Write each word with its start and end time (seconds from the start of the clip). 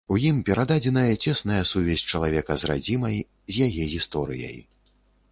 У 0.13 0.15
ім 0.27 0.37
перададзеная 0.45 1.13
цесная 1.25 1.59
сувязь 1.71 2.03
чалавека 2.15 2.57
з 2.61 2.69
радзімай, 2.71 3.19
з 3.57 3.67
яе 3.67 3.83
гісторыяй. 3.93 4.57